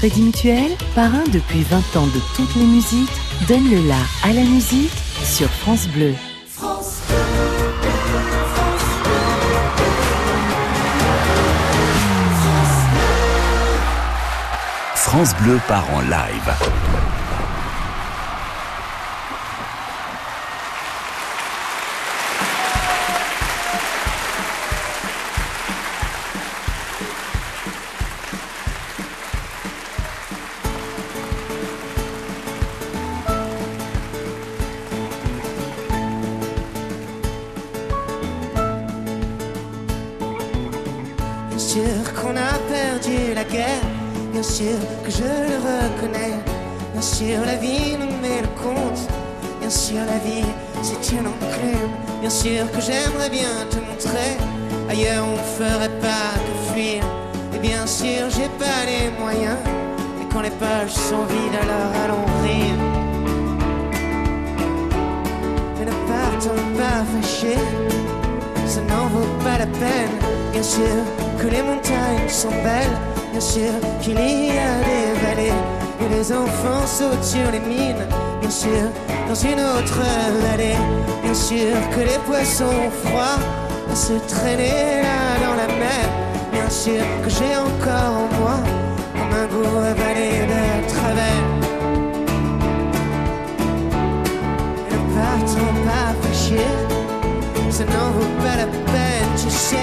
Crédit 0.00 0.22
Mutuel, 0.22 0.70
parrain 0.94 1.24
depuis 1.32 1.64
20 1.64 1.96
ans 1.96 2.06
de 2.06 2.20
toutes 2.36 2.54
les 2.54 2.66
musiques, 2.66 3.10
donne 3.48 3.68
le 3.68 3.88
la 3.88 3.96
à 4.22 4.32
la 4.32 4.42
musique 4.42 4.92
sur 5.24 5.50
France 5.50 5.88
Bleu. 5.88 6.14
France 6.46 7.02
France 14.94 15.34
Bleu 15.42 15.58
part 15.66 15.92
en 15.92 16.02
live. 16.02 17.17
Pages 60.60 60.92
sont 60.92 61.24
vides 61.30 61.58
alors 61.62 61.92
allons 62.04 62.26
rire. 62.42 62.78
Mais 65.78 65.86
ne 65.86 65.96
partons 66.12 66.62
pas 66.76 67.04
fâchés 67.12 67.98
ça 68.68 68.82
n'en 68.82 69.06
vaut 69.06 69.34
pas 69.42 69.58
la 69.58 69.66
peine. 69.66 70.14
Bien 70.52 70.62
sûr 70.62 70.98
que 71.38 71.46
les 71.46 71.62
montagnes 71.62 72.28
sont 72.28 72.56
belles, 72.62 72.96
bien 73.32 73.40
sûr 73.40 73.72
qu'il 74.02 74.20
y 74.20 74.50
a 74.50 74.74
des 74.90 75.08
vallées 75.24 75.58
et 76.02 76.08
les 76.10 76.32
enfants 76.32 76.86
sautent 76.86 77.24
sur 77.24 77.50
les 77.50 77.60
mines. 77.60 78.06
Bien 78.40 78.50
sûr, 78.50 78.84
dans 79.26 79.34
une 79.34 79.60
autre 79.60 80.00
vallée, 80.44 80.76
bien 81.22 81.34
sûr 81.34 81.74
que 81.94 82.00
les 82.00 82.18
poissons 82.26 82.90
froids 83.04 83.38
vont 83.88 83.96
se 83.96 84.14
traîner 84.34 85.02
là 85.02 85.46
dans 85.46 85.54
la 85.54 85.66
mer. 85.66 86.04
Bien 86.52 86.68
sûr 86.68 87.02
que 87.22 87.30
j'ai 87.30 87.56
encore 87.56 88.12
en 88.22 88.40
moi 88.40 88.87
comme 89.28 89.38
un 89.38 89.46
goût 89.46 89.78
avalé 89.78 90.46
de 90.46 90.88
travers. 90.88 91.44
Partons 95.14 95.74
pas 95.84 96.14
fâchés 96.22 96.98
ça 97.70 97.84
n'en 97.84 98.10
vaut 98.10 98.34
pas 98.42 98.56
la 98.56 98.66
peine, 98.66 99.32
tu 99.36 99.50
sais. 99.50 99.76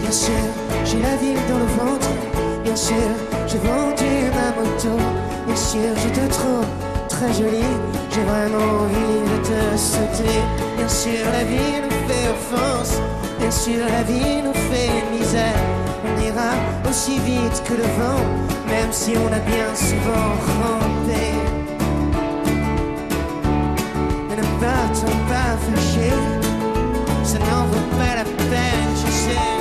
Bien 0.00 0.10
sûr, 0.10 0.44
j'ai 0.84 1.00
la 1.00 1.16
ville 1.16 1.42
dans 1.48 1.58
le 1.58 1.64
ventre. 1.64 2.08
Bien 2.62 2.76
sûr, 2.76 2.94
j'ai 3.48 3.58
vendu 3.58 4.30
ma 4.36 4.50
moto. 4.60 5.02
Bien 5.46 5.56
sûr, 5.56 5.90
je 5.96 6.08
te 6.20 6.32
trouve 6.32 6.66
très 7.08 7.32
jolie. 7.32 7.76
J'ai 8.10 8.22
vraiment 8.22 8.82
envie 8.82 9.20
de 9.30 9.36
te 9.48 9.76
sauter. 9.76 10.38
Bien 10.76 10.88
sûr, 10.88 11.24
la 11.32 11.44
vie 11.44 11.80
nous 11.82 12.08
fait 12.08 12.28
offense. 12.28 13.00
Bien 13.42 13.50
sûr, 13.50 13.84
la 13.88 14.04
vie 14.04 14.40
nous 14.44 14.54
fait 14.54 15.02
misère. 15.10 15.58
On 16.06 16.22
ira 16.24 16.52
aussi 16.88 17.18
vite 17.18 17.60
que 17.66 17.74
le 17.74 17.82
vent, 17.82 18.22
même 18.68 18.92
si 18.92 19.14
on 19.16 19.26
a 19.26 19.40
bien 19.40 19.74
souvent 19.74 20.30
rampé. 20.60 21.24
Mais 24.28 24.36
ne 24.36 24.42
partons 24.60 25.18
pas 25.28 25.56
fâchés, 25.66 26.14
ça 27.24 27.38
n'en 27.40 27.64
vaut 27.66 27.96
pas 27.98 28.14
la 28.14 28.24
peine, 28.24 28.94
tu 29.04 29.10
sais. 29.10 29.51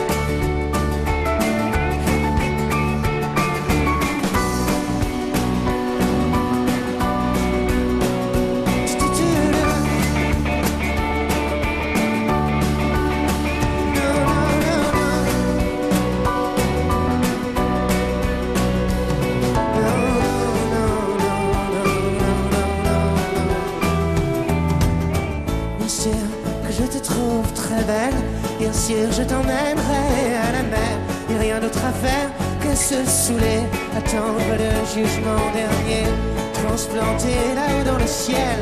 Bien 28.59 28.73
sûr 28.73 29.11
je 29.11 29.23
t'emmènerai 29.23 30.35
à 30.47 30.51
la 30.51 30.63
mer. 30.63 30.95
Et 31.29 31.37
rien 31.37 31.59
d'autre 31.59 31.79
à 31.85 31.93
faire 32.05 32.29
que 32.61 32.75
se 32.75 33.03
saouler, 33.05 33.63
attendre 33.97 34.51
le 34.63 34.71
jugement 34.93 35.45
dernier, 35.53 36.05
transplanté 36.53 37.33
là-haut 37.55 37.83
dans 37.83 37.97
le 37.97 38.07
ciel. 38.07 38.59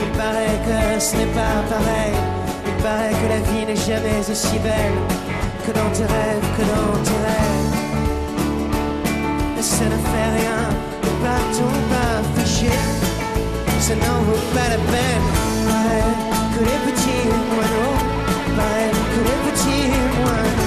Il 0.00 0.10
paraît 0.16 0.58
que 0.68 1.00
ce 1.00 1.16
n'est 1.16 1.34
pas 1.40 1.56
pareil, 1.68 2.14
il 2.66 2.82
paraît 2.82 3.14
que 3.20 3.28
la 3.28 3.40
vie 3.50 3.66
n'est 3.66 3.84
jamais 3.90 4.20
aussi 4.30 4.58
belle 4.58 4.98
que 5.66 5.72
dans 5.72 5.90
tes 5.96 6.04
rêves, 6.04 6.48
que 6.56 6.64
dans 6.74 7.02
tes 7.02 7.20
rêves. 7.28 7.72
Mais 9.56 9.62
ça 9.62 9.84
ne 9.84 9.98
fait 10.10 10.30
rien, 10.38 10.60
ne 11.02 11.10
partons 11.24 11.78
pas 11.90 12.22
fâchés 12.36 13.04
ça 13.86 13.94
n'en 13.96 14.20
vaut 14.22 14.46
pas 14.54 14.68
la 14.70 14.80
peine. 14.92 15.28
Que 16.54 16.60
les 16.70 16.80
petits 16.86 17.26
moineaux, 17.52 18.13
mine 18.56 18.94
could 19.14 19.26
ever 19.26 19.56
tear 19.56 20.24
one. 20.24 20.63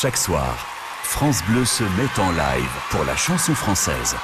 Chaque 0.00 0.16
soir, 0.16 0.56
France 1.02 1.42
Bleu 1.46 1.66
se 1.66 1.84
met 1.84 2.08
en 2.18 2.30
live 2.30 2.70
pour 2.88 3.04
la 3.04 3.14
chanson 3.16 3.54
française. 3.54 4.16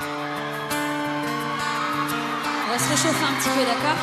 On 0.00 0.06
va 2.70 2.78
se 2.78 2.88
réchauffer 2.88 3.24
un 3.26 3.34
petit 3.34 3.50
peu, 3.50 3.66
d'accord? 3.66 3.98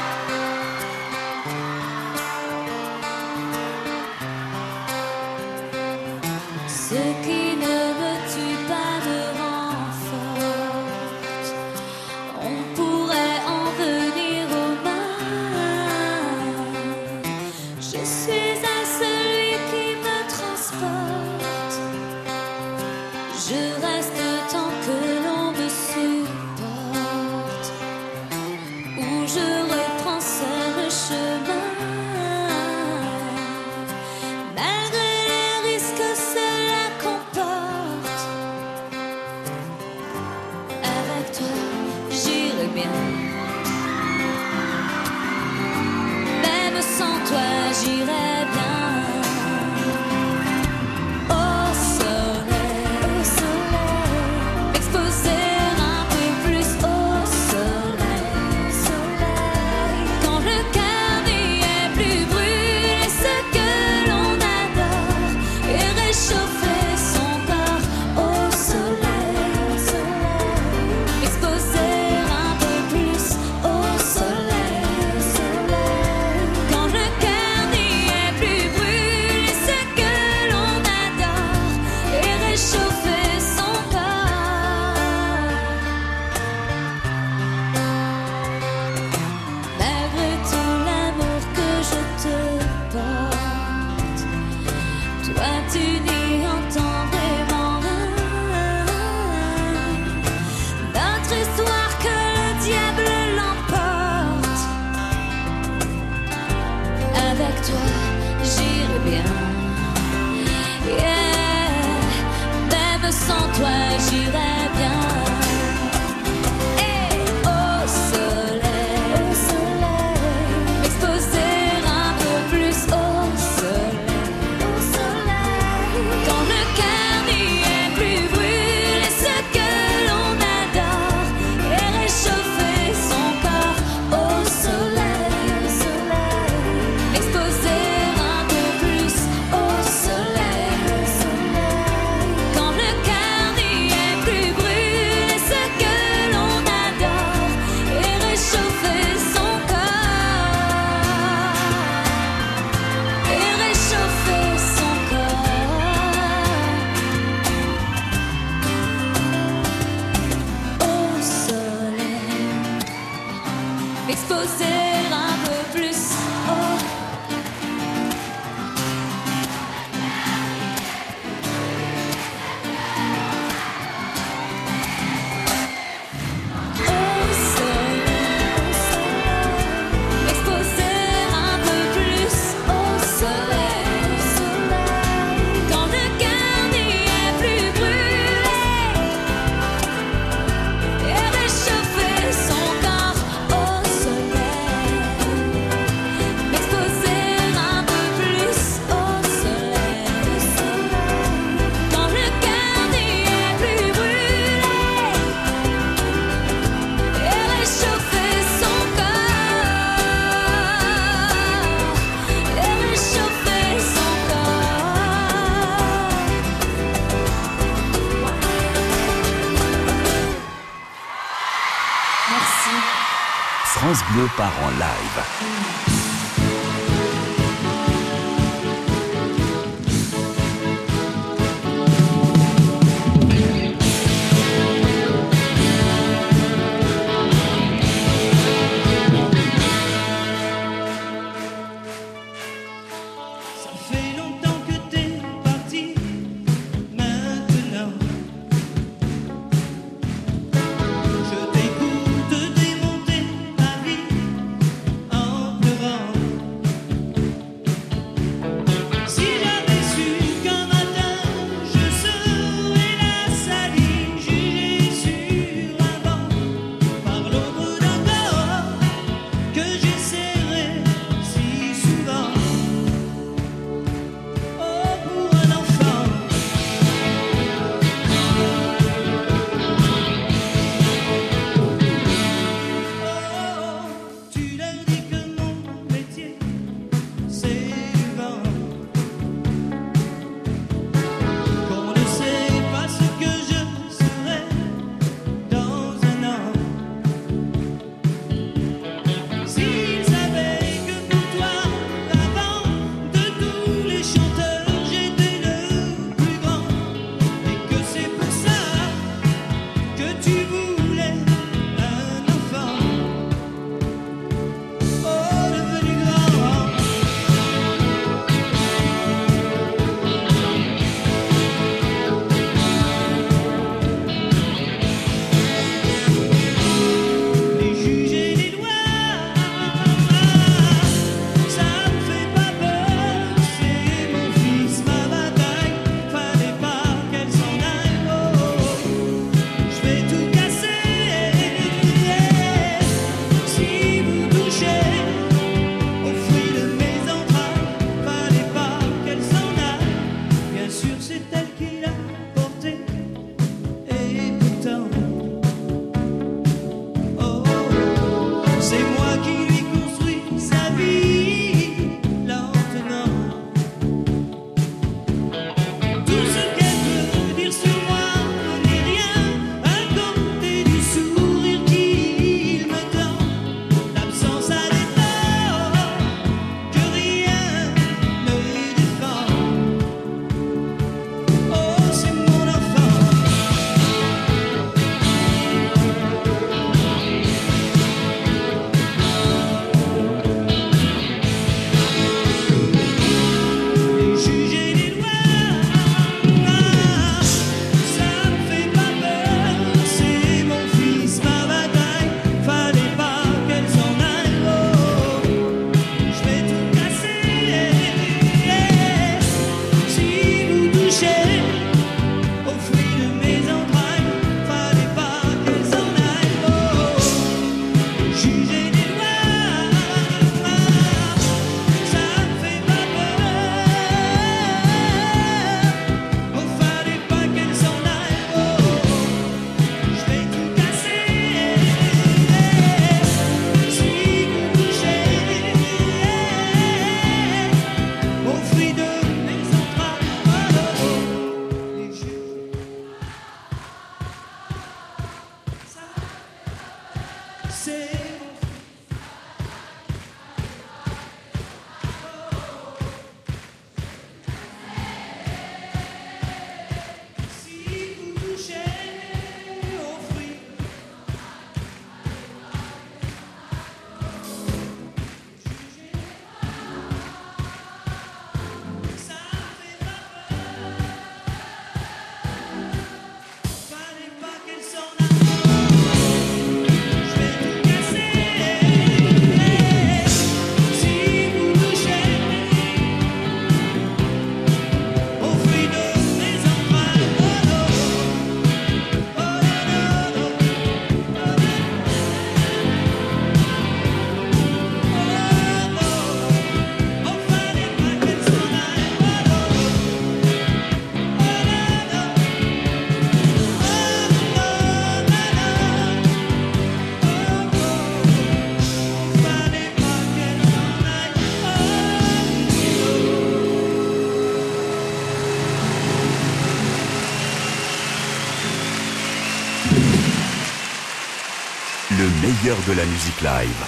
De 522.52 522.74
la 522.74 522.84
musique 522.84 523.22
live. 523.22 523.64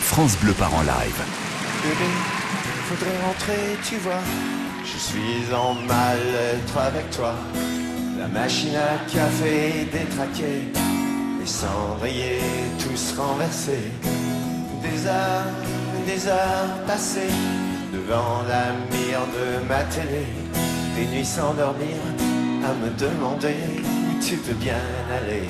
France 0.00 0.36
Bleu 0.36 0.52
part 0.52 0.72
en 0.72 0.82
live. 0.82 1.20
Bébé, 1.82 2.10
faudrait 2.88 3.18
rentrer, 3.26 3.76
tu 3.84 3.96
vois. 3.96 4.22
Je 4.84 4.96
suis 4.96 5.52
en 5.52 5.74
mal-être 5.74 6.78
avec 6.78 7.10
toi. 7.10 7.34
La 8.16 8.28
machine 8.28 8.76
à 8.76 9.10
café 9.12 9.88
détraquée. 9.92 10.70
Les 11.40 11.46
cendriers 11.46 12.40
tous 12.78 13.18
renversés. 13.18 13.90
Des 14.82 15.06
heures, 15.08 15.50
des 16.06 16.28
heures 16.28 16.84
passées. 16.86 17.34
Devant 17.92 18.42
la 18.48 18.66
mire 18.92 19.26
de 19.34 19.66
ma 19.66 19.82
télé. 19.82 20.26
Des 20.94 21.06
nuits 21.06 21.26
sans 21.26 21.54
dormir. 21.54 21.96
À 22.64 22.72
me 22.74 22.90
demander 22.96 23.56
où 23.82 24.24
tu 24.24 24.36
peux 24.36 24.54
bien 24.54 24.84
aller. 25.10 25.48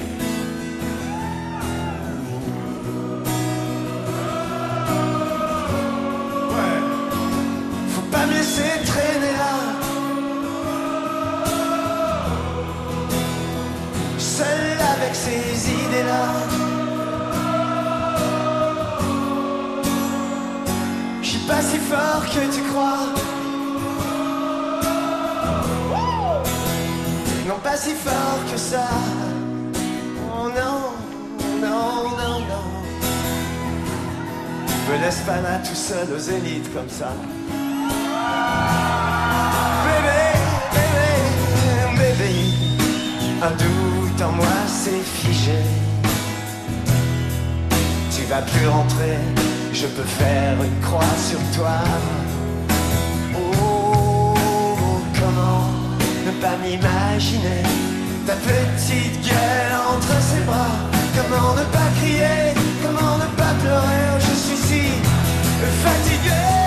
Que 22.38 22.54
tu 22.54 22.62
crois. 22.70 23.06
Non, 27.46 27.58
pas 27.62 27.76
si 27.76 27.94
fort 27.94 28.40
que 28.50 28.58
ça. 28.58 28.88
Oh 30.30 30.48
non, 30.48 30.80
non, 31.60 32.10
non, 32.20 32.40
non. 32.40 32.64
Me 34.88 34.98
laisse 35.02 35.20
pas 35.26 35.40
là 35.40 35.58
tout 35.58 35.74
seul 35.74 36.08
aux 36.14 36.18
élites 36.18 36.72
comme 36.74 36.88
ça. 36.88 37.12
Bébé, 39.86 40.22
bébé, 40.74 41.10
bébé, 41.98 42.32
un 43.42 43.50
doute 43.50 44.22
en 44.22 44.32
moi 44.32 44.58
s'est 44.66 45.04
figé. 45.04 45.27
Vas 48.28 48.42
plus 48.42 48.68
rentrer 48.68 49.16
je 49.72 49.86
peux 49.86 50.02
faire 50.02 50.56
une 50.62 50.80
croix 50.80 51.14
sur 51.28 51.38
toi. 51.56 51.78
Oh, 53.34 54.34
comment 55.14 55.70
ne 56.26 56.32
pas 56.42 56.56
m'imaginer 56.62 57.62
ta 58.26 58.34
petite 58.34 59.20
gueule 59.22 59.74
entre 59.94 60.20
ses 60.20 60.42
bras? 60.44 60.78
Comment 61.16 61.54
ne 61.54 61.64
pas 61.76 61.90
crier, 62.00 62.54
comment 62.82 63.16
ne 63.18 63.28
pas 63.36 63.54
pleurer, 63.60 64.20
je 64.20 64.34
suis 64.34 64.56
si 64.68 64.84
fatigué. 65.84 66.57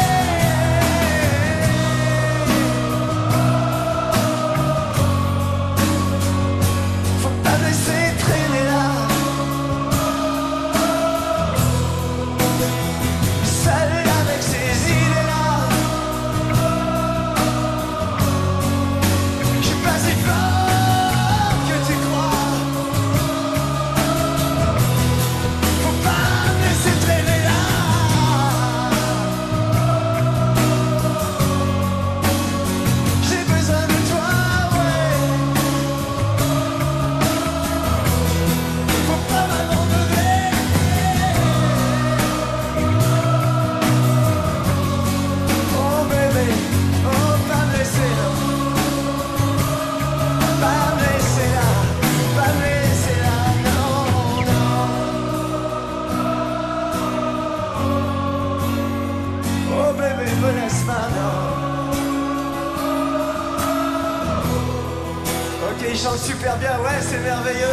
il 65.91 65.97
chante 65.97 66.19
super 66.19 66.57
bien, 66.57 66.79
ouais, 66.79 66.99
c'est 67.01 67.19
merveilleux. 67.19 67.67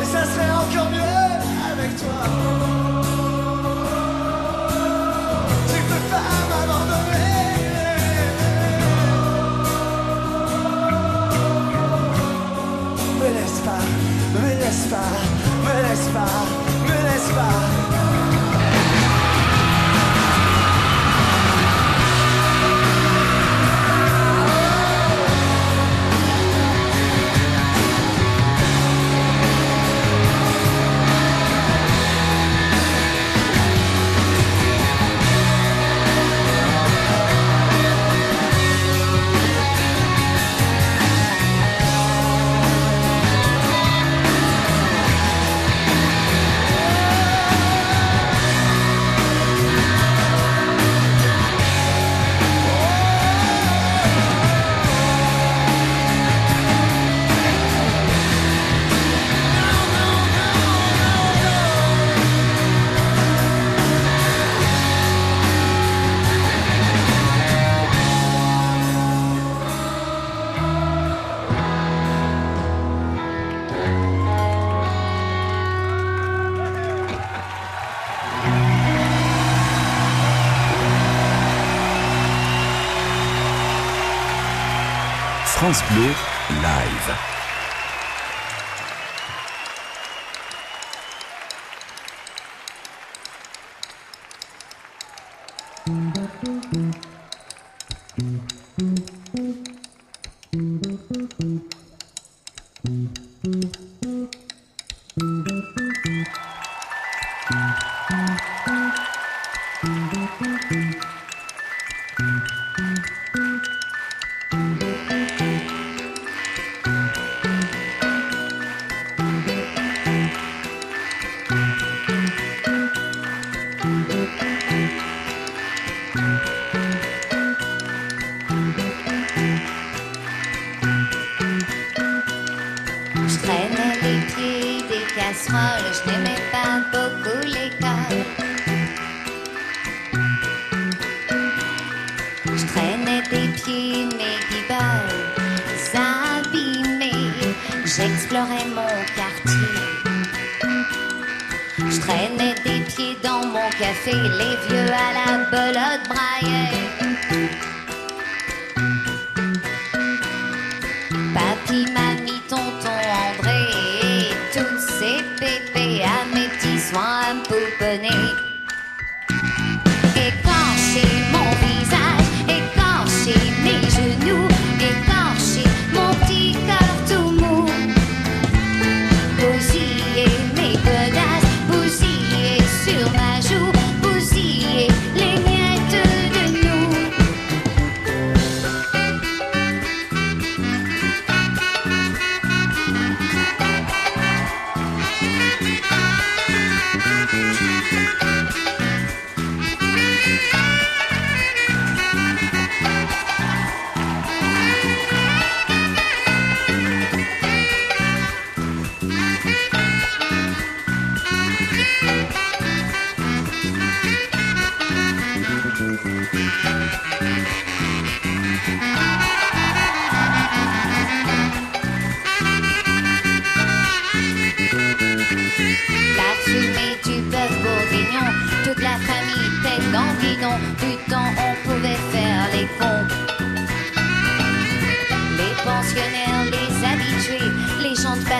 Et 0.00 0.04
ça 0.04 0.24
serait 0.24 0.50
encore 0.52 0.90
mieux 0.90 1.02
avec 1.72 1.96
toi. 1.96 2.20
Tu 5.68 5.80
peux 5.88 6.04
pas 6.10 6.30
m'abandonner. 6.50 7.32
Me 13.18 13.28
laisse 13.34 13.60
pas, 13.64 13.82
me 14.34 14.48
laisse 14.60 14.86
pas, 14.90 15.12
me 15.64 15.74
laisse 15.88 16.08
pas, 16.14 16.36
me 16.86 16.96
laisse 17.10 17.30
pas. 17.34 17.81
France 85.72 85.84
Bleu, 85.90 86.12
live. 86.60 87.32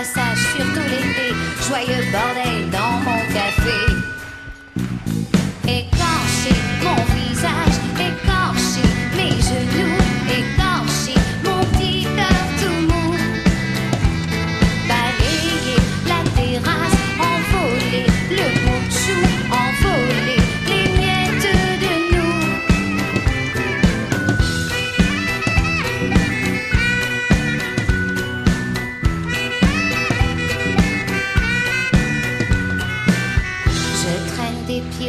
passage, 0.03 0.39
surtout 0.57 0.89
l'été. 0.91 1.33
Joyeux 1.69 2.05
bordel 2.11 2.69
dans 2.71 2.92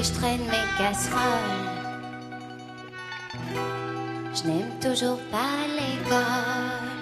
je 0.01 0.11
traîne 0.13 0.41
mes 0.41 0.67
casseroles. 0.77 1.59
Je 4.33 4.47
n'aime 4.47 4.71
toujours 4.81 5.19
pas 5.31 5.67
l'école. 5.77 6.93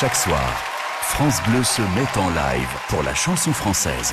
Chaque 0.00 0.16
soir, 0.16 0.50
France 1.02 1.40
Bleu 1.46 1.62
se 1.62 1.80
met 1.80 2.18
en 2.18 2.28
live 2.30 2.68
pour 2.88 3.04
la 3.04 3.14
chanson 3.14 3.52
française. 3.52 4.12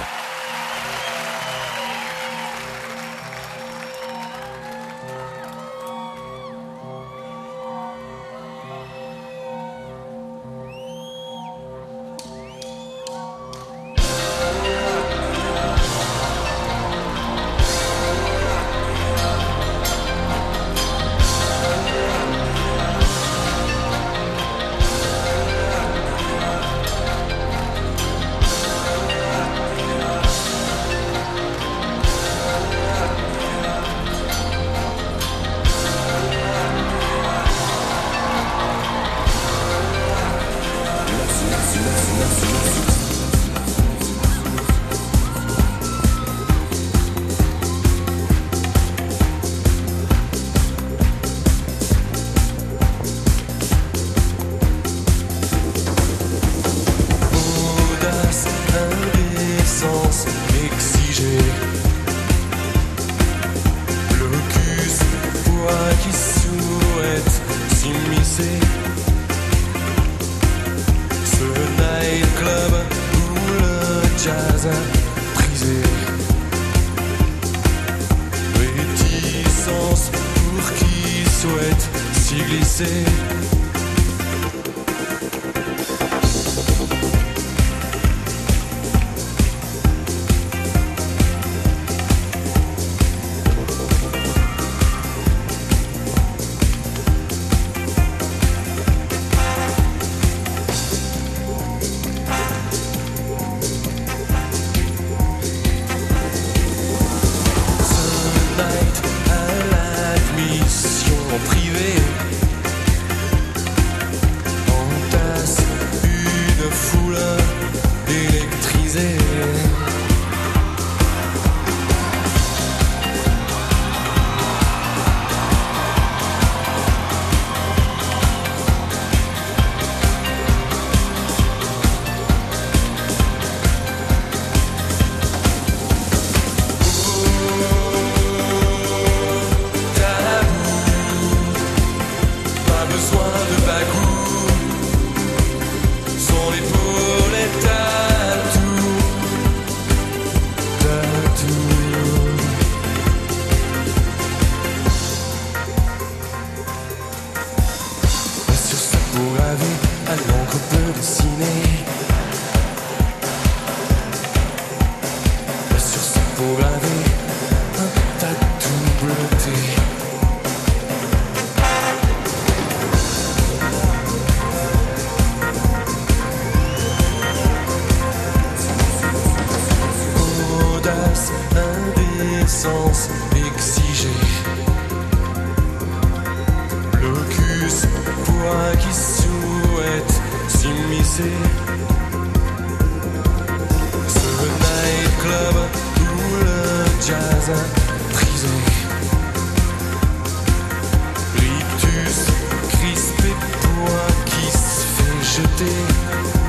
today. 205.42 206.41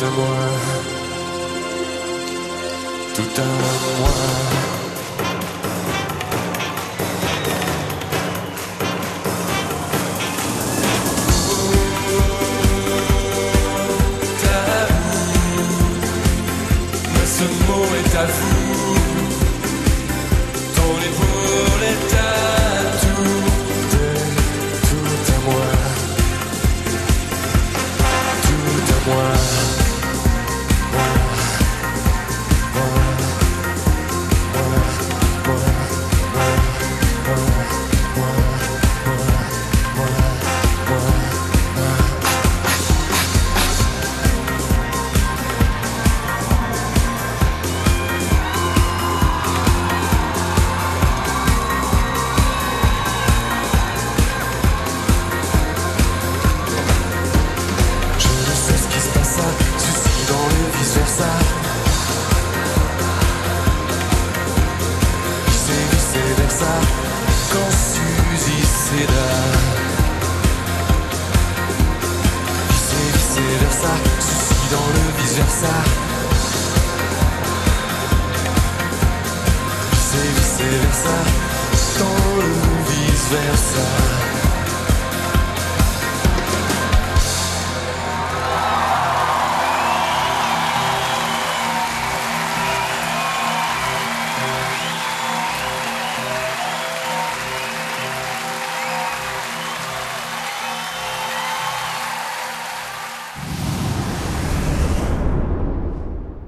Ce 0.00 0.06
mot 0.06 0.40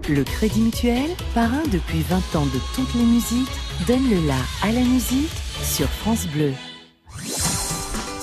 Le 0.09 0.25
Crédit 0.25 0.61
Mutuel, 0.61 1.11
parrain 1.35 1.63
depuis 1.71 2.03
20 2.03 2.17
ans 2.37 2.45
de 2.45 2.59
toutes 2.75 2.93
les 2.95 3.05
musiques, 3.05 3.49
donne 3.87 4.09
le 4.11 4.27
la 4.27 4.37
à 4.63 4.73
la 4.73 4.81
musique 4.81 5.31
sur 5.63 5.89
France 5.89 6.27
Bleu. 6.27 6.53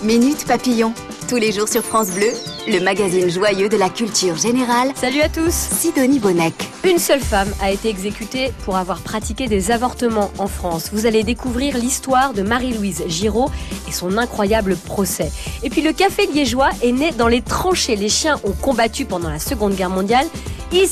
Minute 0.03 0.45
Papillon, 0.45 0.93
tous 1.27 1.35
les 1.35 1.51
jours 1.51 1.67
sur 1.67 1.83
France 1.83 2.11
Bleu, 2.11 2.29
le 2.67 2.79
magazine 2.79 3.29
joyeux 3.29 3.67
de 3.67 3.75
la 3.75 3.89
culture 3.89 4.37
générale, 4.37 4.91
Salut 4.95 5.21
à 5.21 5.27
tous 5.27 5.51
Sidonie 5.51 6.19
Bonnec. 6.19 6.53
Une 6.85 6.99
seule 6.99 7.19
femme 7.19 7.51
a 7.61 7.71
été 7.71 7.89
exécutée 7.89 8.53
pour 8.63 8.77
avoir 8.77 9.01
pratiqué 9.01 9.47
des 9.47 9.71
avortements 9.71 10.31
en 10.37 10.47
France. 10.47 10.91
Vous 10.93 11.05
allez 11.05 11.23
découvrir 11.23 11.77
l'histoire 11.77 12.33
de 12.33 12.41
Marie-Louise 12.41 13.03
Giraud 13.07 13.49
et 13.87 13.91
son 13.91 14.17
incroyable 14.17 14.77
procès. 14.77 15.31
Et 15.63 15.69
puis 15.69 15.81
le 15.81 15.91
café 15.91 16.27
liégeois 16.27 16.69
est 16.81 16.93
né 16.93 17.11
dans 17.11 17.27
les 17.27 17.41
tranchées. 17.41 17.97
Les 17.97 18.09
chiens 18.09 18.39
ont 18.45 18.53
combattu 18.53 19.03
pendant 19.03 19.29
la 19.29 19.39
Seconde 19.39 19.75
Guerre 19.75 19.89
mondiale. 19.89 20.27
Ils 20.71 20.87